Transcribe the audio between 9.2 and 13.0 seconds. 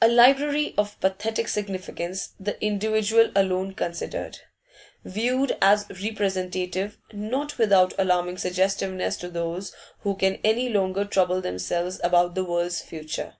those who can any longer trouble themselves about the world's